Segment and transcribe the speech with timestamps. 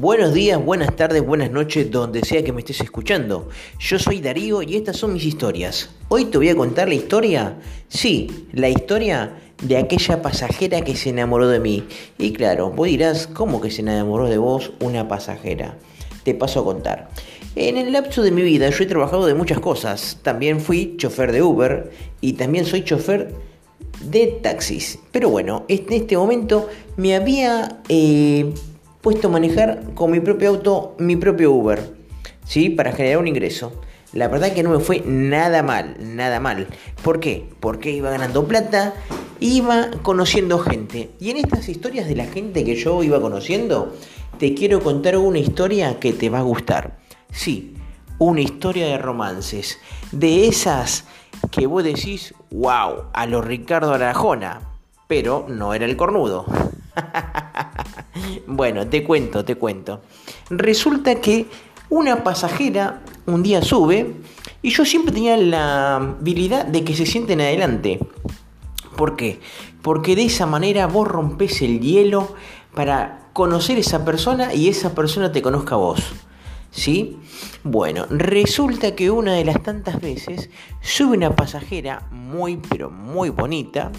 [0.00, 3.48] Buenos días, buenas tardes, buenas noches, donde sea que me estés escuchando.
[3.80, 5.90] Yo soy Darío y estas son mis historias.
[6.06, 7.56] Hoy te voy a contar la historia,
[7.88, 11.82] sí, la historia de aquella pasajera que se enamoró de mí.
[12.16, 15.76] Y claro, vos dirás, ¿cómo que se enamoró de vos una pasajera?
[16.22, 17.08] Te paso a contar.
[17.56, 20.20] En el lapso de mi vida yo he trabajado de muchas cosas.
[20.22, 21.90] También fui chofer de Uber
[22.20, 23.34] y también soy chofer
[24.00, 25.00] de taxis.
[25.10, 27.80] Pero bueno, en este momento me había...
[27.88, 28.52] Eh,
[29.08, 31.94] puesto a manejar con mi propio auto, mi propio Uber,
[32.44, 32.68] ¿sí?
[32.68, 33.72] Para generar un ingreso.
[34.12, 36.66] La verdad que no me fue nada mal, nada mal.
[37.02, 37.48] ¿Por qué?
[37.58, 38.92] Porque iba ganando plata,
[39.40, 41.08] iba conociendo gente.
[41.20, 43.96] Y en estas historias de la gente que yo iba conociendo,
[44.38, 46.98] te quiero contar una historia que te va a gustar.
[47.32, 47.76] Sí,
[48.18, 49.78] una historia de romances.
[50.12, 51.06] De esas
[51.50, 54.60] que vos decís, wow, a lo Ricardo Arajona.
[55.06, 56.44] Pero no era el cornudo.
[58.58, 60.00] bueno, te cuento, te cuento.
[60.50, 61.46] Resulta que
[61.90, 64.16] una pasajera un día sube
[64.62, 68.00] y yo siempre tenía la habilidad de que se sienten adelante.
[68.96, 69.38] ¿Por qué?
[69.80, 72.34] Porque de esa manera vos rompes el hielo
[72.74, 76.02] para conocer esa persona y esa persona te conozca a vos.
[76.72, 77.16] ¿Sí?
[77.62, 83.92] Bueno, resulta que una de las tantas veces sube una pasajera muy, pero muy bonita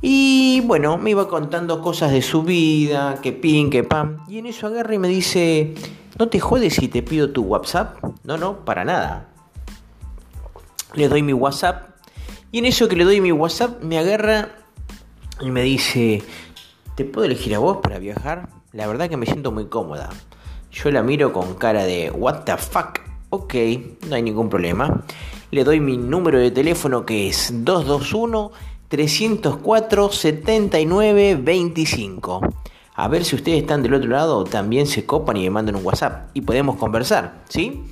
[0.00, 4.18] y bueno, me iba contando cosas de su vida, que pin, que pam.
[4.28, 5.74] Y en eso agarra y me dice,
[6.18, 8.02] ¿no te jodes si te pido tu WhatsApp?
[8.22, 9.28] No, no, para nada.
[10.94, 11.90] Le doy mi WhatsApp.
[12.52, 14.50] Y en eso que le doy mi WhatsApp, me agarra
[15.40, 16.22] y me dice,
[16.94, 18.48] ¿te puedo elegir a vos para viajar?
[18.72, 20.10] La verdad que me siento muy cómoda.
[20.70, 23.00] Yo la miro con cara de, ¿what the fuck?
[23.30, 23.54] Ok,
[24.08, 25.02] no hay ningún problema.
[25.50, 28.52] Le doy mi número de teléfono que es 221
[28.88, 32.40] 304 79 25.
[32.94, 35.84] A ver si ustedes están del otro lado, también se copan y me mandan un
[35.84, 37.82] WhatsApp y podemos conversar, ¿sí?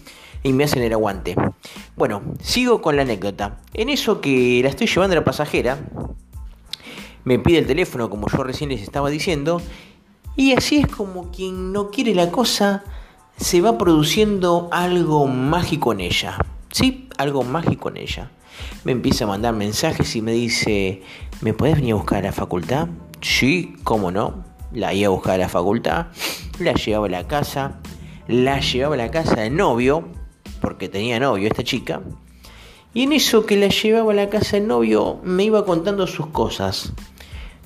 [0.42, 1.36] Y me hacen el aguante.
[1.96, 3.58] Bueno, sigo con la anécdota.
[3.74, 5.78] En eso que la estoy llevando a la pasajera,
[7.24, 9.60] me pide el teléfono como yo recién les estaba diciendo,
[10.34, 12.84] y así es como quien no quiere la cosa,
[13.36, 16.38] se va produciendo algo mágico en ella.
[16.76, 17.09] ¿Sí?
[17.16, 18.31] Algo mágico en ella
[18.84, 21.00] me empieza a mandar mensajes y me dice,
[21.41, 22.88] ¿me puedes venir a buscar a la facultad?
[23.22, 24.44] Sí, cómo no.
[24.72, 26.09] La iba a buscar a la facultad,
[26.59, 27.81] la llevaba a la casa,
[28.28, 30.06] la llevaba a la casa del novio,
[30.60, 32.03] porque tenía novio esta chica.
[32.92, 36.26] Y en eso que la llevaba a la casa del novio me iba contando sus
[36.26, 36.92] cosas.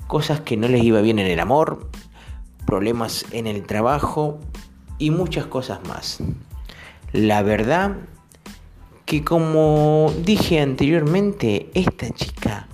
[0.07, 1.89] Cosas que no les iba bien en el amor,
[2.65, 4.39] problemas en el trabajo
[4.99, 6.23] y muchas cosas más.
[7.11, 7.97] La verdad
[9.11, 12.69] que como dije anteriormente, esta chica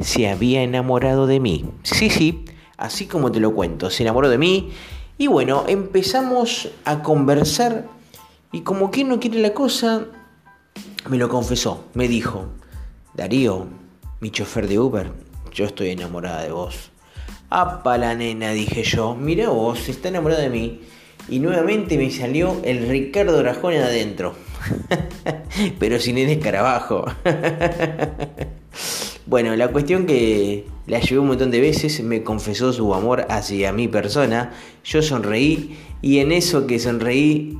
[0.00, 1.66] se había enamorado de mí.
[1.82, 2.46] Sí, sí,
[2.78, 4.70] así como te lo cuento, se enamoró de mí.
[5.18, 7.88] Y bueno, empezamos a conversar
[8.52, 10.06] y como que no quiere la cosa,
[11.10, 12.46] me lo confesó, me dijo,
[13.12, 13.66] Darío,
[14.20, 15.12] mi chofer de Uber,
[15.52, 16.90] yo estoy enamorada de vos.
[17.50, 20.80] Apa la nena, dije yo, mira vos, está enamorada de mí.
[21.28, 24.46] Y nuevamente me salió el Ricardo Rajón adentro.
[25.78, 27.04] Pero sin el escarabajo.
[29.26, 33.72] bueno, la cuestión que la llevé un montón de veces, me confesó su amor hacia
[33.72, 34.52] mi persona,
[34.84, 37.58] yo sonreí y en eso que sonreí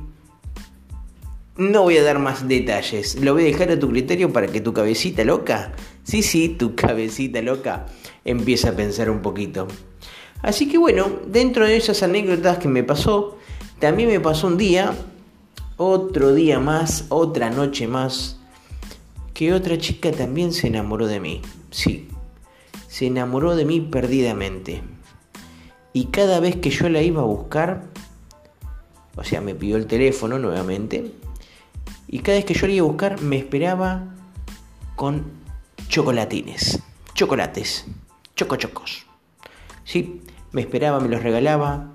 [1.57, 4.61] no voy a dar más detalles, lo voy a dejar a tu criterio para que
[4.61, 7.87] tu cabecita loca, sí, sí, tu cabecita loca,
[8.23, 9.67] empiece a pensar un poquito.
[10.41, 13.37] Así que bueno, dentro de esas anécdotas que me pasó,
[13.79, 14.93] también me pasó un día
[15.77, 18.39] otro día más, otra noche más,
[19.33, 21.41] que otra chica también se enamoró de mí.
[21.69, 22.07] Sí,
[22.87, 24.81] se enamoró de mí perdidamente.
[25.93, 27.83] Y cada vez que yo la iba a buscar,
[29.15, 31.13] o sea, me pidió el teléfono nuevamente,
[32.07, 34.15] y cada vez que yo la iba a buscar me esperaba
[34.95, 35.25] con
[35.89, 36.81] chocolatines,
[37.13, 37.85] chocolates,
[38.35, 39.05] chocochocos.
[39.83, 40.21] Sí,
[40.51, 41.93] me esperaba, me los regalaba,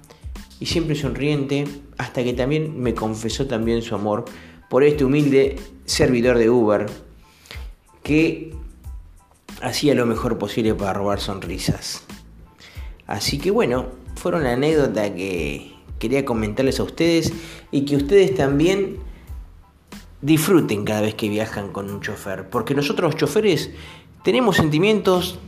[0.60, 1.66] y siempre sonriente,
[2.02, 4.24] hasta que también me confesó también su amor
[4.68, 6.86] por este humilde servidor de Uber
[8.02, 8.52] que
[9.60, 12.02] hacía lo mejor posible para robar sonrisas.
[13.06, 17.32] Así que bueno, fueron la anécdota que quería comentarles a ustedes
[17.70, 18.96] y que ustedes también
[20.22, 23.70] disfruten cada vez que viajan con un chofer, porque nosotros los choferes
[24.24, 25.38] tenemos sentimientos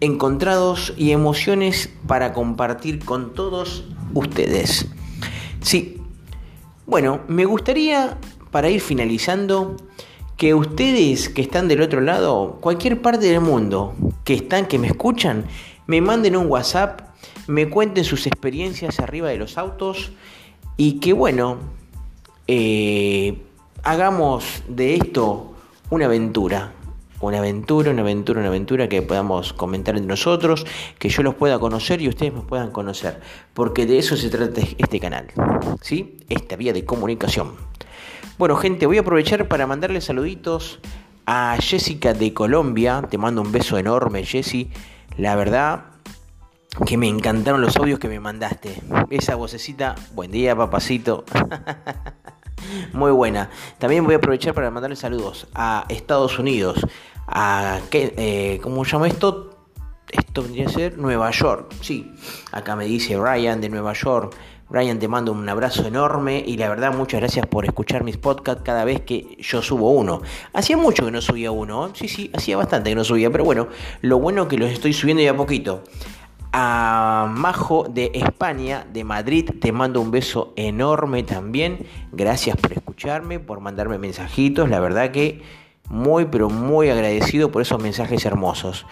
[0.00, 3.84] encontrados y emociones para compartir con todos
[4.14, 4.86] ustedes.
[5.60, 6.00] Sí,
[6.86, 8.16] bueno, me gustaría,
[8.50, 9.76] para ir finalizando,
[10.38, 13.94] que ustedes que están del otro lado, cualquier parte del mundo,
[14.24, 15.44] que están, que me escuchan,
[15.86, 17.00] me manden un WhatsApp,
[17.48, 20.12] me cuenten sus experiencias arriba de los autos
[20.76, 21.58] y que bueno,
[22.46, 23.42] eh,
[23.82, 25.54] hagamos de esto
[25.90, 26.72] una aventura.
[27.20, 30.66] Una aventura, una aventura, una aventura que podamos comentar entre nosotros,
[30.98, 33.20] que yo los pueda conocer y ustedes me puedan conocer,
[33.54, 35.26] porque de eso se trata este canal,
[35.80, 36.16] ¿sí?
[36.28, 37.54] Esta vía de comunicación.
[38.38, 40.78] Bueno, gente, voy a aprovechar para mandarle saluditos
[41.26, 43.02] a Jessica de Colombia.
[43.10, 44.70] Te mando un beso enorme, Jessy.
[45.16, 45.86] La verdad
[46.86, 48.80] que me encantaron los audios que me mandaste.
[49.10, 51.24] Esa vocecita, buen día, papacito.
[52.92, 53.50] Muy buena.
[53.78, 56.80] También voy a aprovechar para mandarle saludos a Estados Unidos.
[57.26, 59.66] A, eh, ¿Cómo se esto?
[60.10, 61.74] Esto vendría a ser Nueva York.
[61.82, 62.14] Sí,
[62.52, 64.34] acá me dice Ryan de Nueva York.
[64.70, 68.62] Brian, te mando un abrazo enorme y la verdad muchas gracias por escuchar mis podcasts
[68.62, 70.20] cada vez que yo subo uno.
[70.52, 73.68] Hacía mucho que no subía uno, sí, sí, hacía bastante que no subía, pero bueno,
[74.02, 75.84] lo bueno que los estoy subiendo ya a poquito.
[76.52, 81.86] A Majo de España, de Madrid, te mando un beso enorme también.
[82.12, 84.68] Gracias por escucharme, por mandarme mensajitos.
[84.68, 85.42] La verdad que
[85.88, 88.86] muy, pero muy agradecido por esos mensajes hermosos.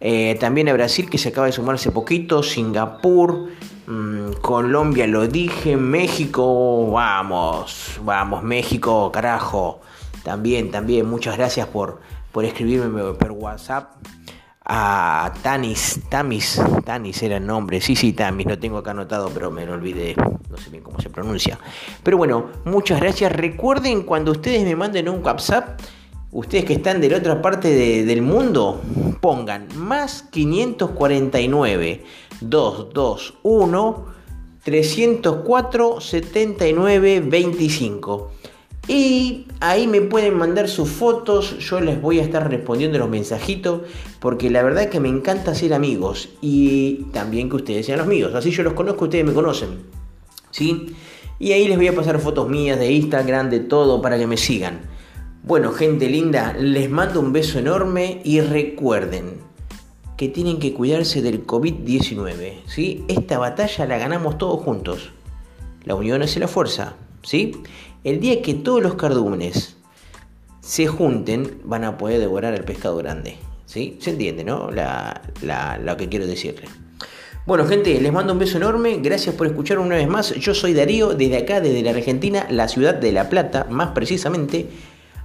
[0.00, 2.42] Eh, también a Brasil, que se acaba de sumar hace poquito.
[2.42, 3.48] Singapur,
[3.88, 9.80] Mm, Colombia lo dije, México, vamos, vamos, México, carajo.
[10.22, 12.00] También, también, muchas gracias por,
[12.30, 13.92] por escribirme por WhatsApp.
[14.70, 19.50] A Tanis, Tamis, Tanis era el nombre, sí, sí, Tamis, lo tengo acá anotado, pero
[19.50, 20.14] me lo olvidé,
[20.50, 21.58] no sé bien cómo se pronuncia.
[22.02, 23.32] Pero bueno, muchas gracias.
[23.32, 25.80] Recuerden cuando ustedes me manden un WhatsApp,
[26.32, 27.70] ustedes que están de la otra parte
[28.04, 28.82] del mundo,
[29.22, 32.04] pongan más 549
[32.42, 34.04] 221
[34.62, 38.30] 304 79 25.
[38.88, 43.82] Y ahí me pueden mandar sus fotos, yo les voy a estar respondiendo los mensajitos,
[44.18, 48.06] porque la verdad es que me encanta ser amigos y también que ustedes sean los
[48.06, 48.34] míos.
[48.34, 49.80] Así yo los conozco, ustedes me conocen.
[50.50, 50.96] ¿Sí?
[51.38, 54.38] Y ahí les voy a pasar fotos mías de Instagram, de todo, para que me
[54.38, 54.80] sigan.
[55.42, 59.36] Bueno, gente linda, les mando un beso enorme y recuerden
[60.16, 62.62] que tienen que cuidarse del COVID-19.
[62.66, 63.04] ¿sí?
[63.06, 65.10] Esta batalla la ganamos todos juntos.
[65.84, 66.96] La unión hace la fuerza.
[67.22, 67.52] ¿Sí?
[68.04, 69.76] El día que todos los cardúmenes
[70.60, 73.38] se junten, van a poder devorar el pescado grande.
[73.68, 73.96] ¿sí?
[74.00, 74.70] Se entiende, ¿no?
[74.70, 75.20] La,
[75.82, 76.68] lo que quiero decirle.
[77.46, 78.98] Bueno, gente, les mando un beso enorme.
[79.00, 80.34] Gracias por escuchar una vez más.
[80.34, 84.68] Yo soy Darío, desde acá, desde la Argentina, la ciudad de La Plata, más precisamente.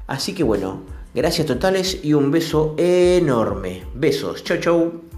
[0.07, 3.83] Así que bueno, gracias totales y un beso enorme.
[3.93, 5.12] Besos, chau chau.